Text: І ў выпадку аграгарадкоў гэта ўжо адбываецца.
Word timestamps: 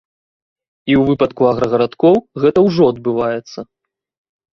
І 0.91 0.93
ў 0.99 1.09
выпадку 1.09 1.41
аграгарадкоў 1.49 2.15
гэта 2.45 2.59
ўжо 2.69 2.83
адбываецца. 2.95 3.59